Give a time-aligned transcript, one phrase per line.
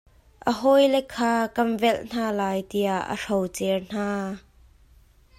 [0.51, 4.07] Ahawile kha, kan velh hna lai, tiah a hrocer hna.